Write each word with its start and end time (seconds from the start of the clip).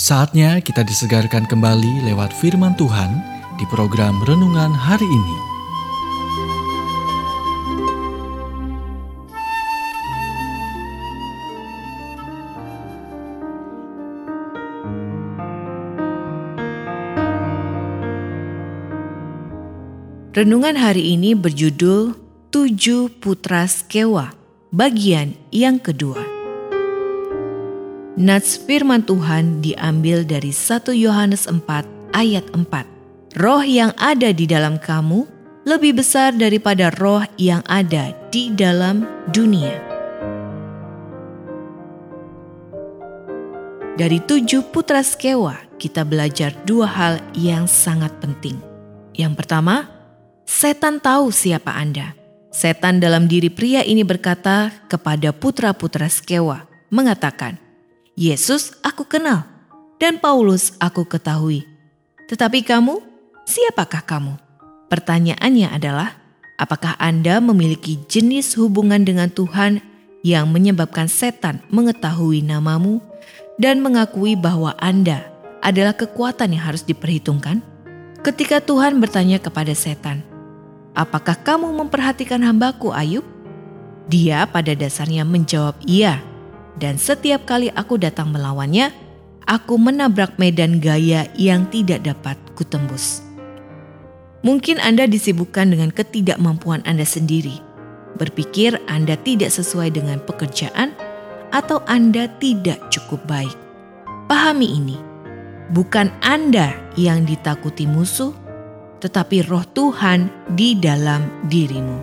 Saatnya 0.00 0.64
kita 0.64 0.80
disegarkan 0.80 1.44
kembali 1.44 2.08
lewat 2.08 2.32
firman 2.32 2.72
Tuhan 2.72 3.20
di 3.60 3.68
program 3.68 4.16
renungan 4.24 4.72
hari 4.72 5.04
ini. 5.04 5.36
Renungan 20.32 20.80
hari 20.80 21.12
ini 21.12 21.36
berjudul 21.36 22.16
Tujuh 22.48 23.20
Putra 23.20 23.68
Skewa, 23.68 24.32
bagian 24.72 25.36
yang 25.52 25.76
kedua. 25.76 26.39
Nats 28.20 28.60
firman 28.60 29.00
Tuhan 29.00 29.64
diambil 29.64 30.28
dari 30.28 30.52
1 30.52 30.92
Yohanes 30.92 31.48
4 31.48 31.64
ayat 32.12 32.44
4. 32.52 33.40
Roh 33.40 33.64
yang 33.64 33.96
ada 33.96 34.28
di 34.36 34.44
dalam 34.44 34.76
kamu 34.76 35.24
lebih 35.64 36.04
besar 36.04 36.36
daripada 36.36 36.92
roh 37.00 37.24
yang 37.40 37.64
ada 37.64 38.12
di 38.28 38.52
dalam 38.52 39.08
dunia. 39.32 39.72
Dari 43.96 44.20
tujuh 44.20 44.68
putra 44.68 45.00
Skewa, 45.00 45.56
kita 45.80 46.04
belajar 46.04 46.52
dua 46.68 46.92
hal 46.92 47.24
yang 47.32 47.64
sangat 47.64 48.12
penting. 48.20 48.60
Yang 49.16 49.32
pertama, 49.40 49.88
setan 50.44 51.00
tahu 51.00 51.32
siapa 51.32 51.72
Anda. 51.72 52.12
Setan 52.52 53.00
dalam 53.00 53.32
diri 53.32 53.48
pria 53.48 53.80
ini 53.80 54.04
berkata 54.04 54.68
kepada 54.92 55.32
putra-putra 55.32 56.12
Skewa, 56.12 56.68
mengatakan, 56.92 57.69
Yesus 58.20 58.76
aku 58.84 59.08
kenal 59.08 59.48
dan 59.96 60.20
Paulus 60.20 60.76
aku 60.76 61.08
ketahui. 61.08 61.64
Tetapi 62.28 62.60
kamu, 62.60 63.00
siapakah 63.48 64.04
kamu? 64.04 64.36
Pertanyaannya 64.92 65.72
adalah, 65.72 66.20
apakah 66.60 67.00
Anda 67.00 67.40
memiliki 67.40 67.96
jenis 68.12 68.60
hubungan 68.60 69.08
dengan 69.08 69.32
Tuhan 69.32 69.80
yang 70.20 70.52
menyebabkan 70.52 71.08
setan 71.08 71.64
mengetahui 71.72 72.44
namamu 72.44 73.00
dan 73.56 73.80
mengakui 73.80 74.36
bahwa 74.36 74.76
Anda 74.76 75.24
adalah 75.64 75.96
kekuatan 75.96 76.52
yang 76.52 76.68
harus 76.68 76.84
diperhitungkan? 76.84 77.64
Ketika 78.20 78.60
Tuhan 78.60 79.00
bertanya 79.00 79.40
kepada 79.40 79.72
setan, 79.72 80.20
"Apakah 80.92 81.40
kamu 81.40 81.72
memperhatikan 81.72 82.44
hambaku 82.44 82.92
Ayub?" 82.92 83.24
Dia 84.12 84.44
pada 84.44 84.76
dasarnya 84.76 85.24
menjawab 85.24 85.80
iya 85.88 86.20
dan 86.78 87.00
setiap 87.00 87.48
kali 87.48 87.72
aku 87.74 87.98
datang 87.98 88.30
melawannya, 88.30 88.94
aku 89.48 89.74
menabrak 89.80 90.38
medan 90.38 90.78
gaya 90.78 91.26
yang 91.34 91.66
tidak 91.72 92.06
dapat 92.06 92.38
kutembus. 92.54 93.24
Mungkin 94.46 94.78
Anda 94.80 95.04
disibukkan 95.10 95.74
dengan 95.74 95.90
ketidakmampuan 95.90 96.86
Anda 96.86 97.04
sendiri, 97.04 97.60
berpikir 98.16 98.78
Anda 98.86 99.18
tidak 99.20 99.52
sesuai 99.52 99.92
dengan 99.92 100.22
pekerjaan, 100.22 100.94
atau 101.50 101.82
Anda 101.90 102.30
tidak 102.38 102.78
cukup 102.94 103.26
baik. 103.26 103.56
Pahami 104.30 104.68
ini, 104.70 104.96
bukan 105.74 106.14
Anda 106.22 106.72
yang 106.94 107.26
ditakuti 107.26 107.84
musuh, 107.90 108.30
tetapi 109.02 109.42
Roh 109.48 109.66
Tuhan 109.74 110.30
di 110.54 110.78
dalam 110.78 111.26
dirimu. 111.50 111.98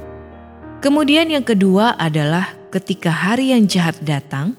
Kemudian, 0.83 1.31
yang 1.31 1.45
kedua 1.47 1.97
adalah 1.97 2.56
ketika 2.69 3.09
hari 3.09 3.55
yang 3.55 3.65
jahat 3.65 3.97
datang, 4.03 4.55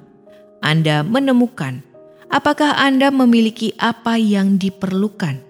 anda 0.58 1.06
menemukan 1.06 1.86
apakah 2.28 2.76
Anda 2.76 3.08
memiliki 3.08 3.74
apa 3.80 4.20
yang 4.20 4.60
diperlukan. 4.60 5.40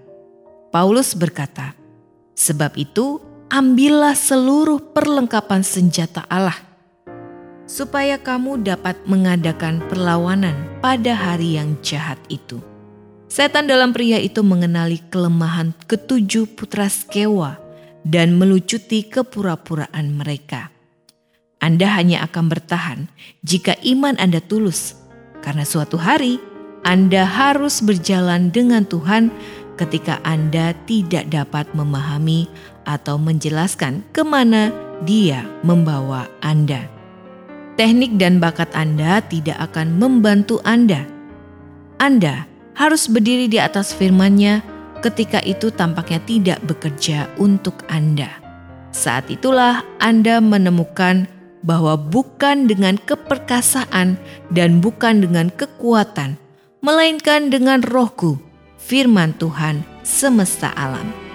Paulus 0.71 1.15
berkata, 1.15 1.75
"Sebab 2.39 2.79
itu, 2.79 3.19
ambillah 3.51 4.15
seluruh 4.15 4.95
perlengkapan 4.95 5.67
senjata 5.67 6.25
Allah, 6.31 6.57
supaya 7.67 8.17
kamu 8.17 8.63
dapat 8.63 8.97
mengadakan 9.05 9.83
perlawanan 9.91 10.55
pada 10.79 11.13
hari 11.15 11.59
yang 11.59 11.77
jahat 11.83 12.19
itu." 12.31 12.63
Setan 13.29 13.69
dalam 13.69 13.93
pria 13.93 14.17
itu 14.17 14.41
mengenali 14.41 15.05
kelemahan 15.13 15.77
ketujuh 15.85 16.49
putra 16.57 16.89
Skewa 16.89 17.61
dan 18.01 18.41
melucuti 18.41 19.05
kepura-puraan 19.05 20.17
mereka. 20.17 20.73
Anda 21.59 21.91
hanya 21.99 22.23
akan 22.31 22.47
bertahan 22.47 23.11
jika 23.43 23.75
iman 23.83 24.15
Anda 24.23 24.39
tulus, 24.39 24.95
karena 25.43 25.67
suatu 25.67 25.99
hari 25.99 26.39
Anda 26.87 27.27
harus 27.27 27.83
berjalan 27.83 28.55
dengan 28.55 28.87
Tuhan 28.87 29.35
ketika 29.79 30.23
Anda 30.23 30.75
tidak 30.87 31.31
dapat 31.31 31.71
memahami 31.75 32.47
atau 32.87 33.19
menjelaskan 33.19 34.07
ke 34.15 34.23
mana 34.23 34.71
Dia 35.03 35.47
membawa 35.67 36.31
Anda. 36.43 36.87
Teknik 37.79 38.19
dan 38.19 38.43
bakat 38.43 38.71
Anda 38.75 39.23
tidak 39.23 39.59
akan 39.71 40.03
membantu 40.03 40.59
Anda. 40.67 41.07
Anda 42.03 42.47
harus 42.75 43.07
berdiri 43.07 43.47
di 43.47 43.59
atas 43.63 43.95
firman-Nya 43.95 44.63
ketika 44.99 45.39
itu 45.47 45.71
tampaknya 45.71 46.19
tidak 46.27 46.59
bekerja 46.67 47.31
untuk 47.39 47.87
Anda. 47.87 48.31
Saat 48.91 49.31
itulah 49.31 49.87
Anda 50.03 50.43
menemukan 50.43 51.38
bahwa 51.63 51.99
bukan 51.99 52.71
dengan 52.71 52.99
keperkasaan 52.99 54.19
dan 54.55 54.79
bukan 54.79 55.23
dengan 55.25 55.51
kekuatan, 55.51 56.39
melainkan 56.81 57.51
dengan 57.51 57.83
rohku, 57.83 58.39
firman 58.79 59.35
Tuhan 59.37 59.83
semesta 60.07 60.71
alam. 60.79 61.29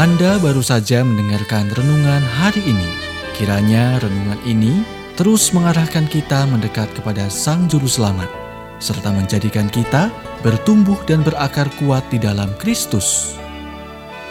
Anda 0.00 0.40
baru 0.40 0.64
saja 0.64 1.04
mendengarkan 1.04 1.68
renungan 1.76 2.24
hari 2.40 2.64
ini. 2.64 2.88
Kiranya 3.36 4.00
renungan 4.00 4.40
ini 4.48 4.80
terus 5.12 5.52
mengarahkan 5.52 6.08
kita 6.08 6.48
mendekat 6.48 6.88
kepada 6.96 7.28
Sang 7.28 7.68
Juru 7.68 7.84
Selamat, 7.84 8.32
serta 8.80 9.12
menjadikan 9.12 9.68
kita 9.68 10.08
bertumbuh 10.40 10.96
dan 11.04 11.20
berakar 11.20 11.68
kuat 11.76 12.00
di 12.08 12.16
dalam 12.16 12.48
Kristus. 12.56 13.36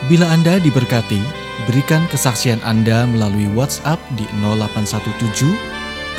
Bila 0.10 0.26
Anda 0.34 0.58
diberkati, 0.58 1.49
Berikan 1.68 2.08
kesaksian 2.08 2.64
Anda 2.64 3.03
melalui 3.09 3.52
WhatsApp 3.52 4.00
di 4.16 4.24
0817 4.40 5.52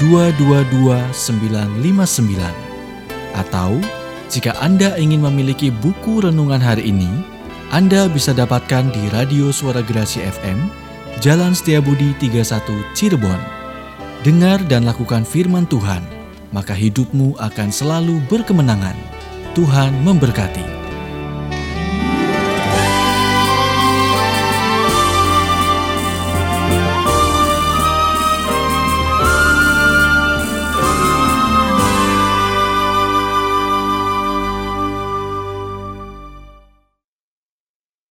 222 0.00 1.12
959 1.12 2.70
atau 3.36 3.78
jika 4.30 4.54
Anda 4.62 4.94
ingin 4.94 5.26
memiliki 5.26 5.74
buku 5.74 6.22
renungan 6.22 6.62
hari 6.62 6.94
ini, 6.94 7.10
Anda 7.74 8.06
bisa 8.06 8.30
dapatkan 8.30 8.94
di 8.94 9.02
Radio 9.10 9.50
Suara 9.50 9.82
Gerasi 9.82 10.22
FM, 10.22 10.70
Jalan 11.18 11.50
Setiabudi 11.50 12.14
31 12.22 12.62
Cirebon. 12.94 13.38
Dengar 14.22 14.62
dan 14.70 14.86
lakukan 14.86 15.26
firman 15.26 15.66
Tuhan, 15.66 16.04
maka 16.54 16.76
hidupmu 16.76 17.38
akan 17.42 17.68
selalu 17.74 18.22
berkemenangan. 18.30 18.94
Tuhan 19.58 19.90
memberkati. 20.06 20.79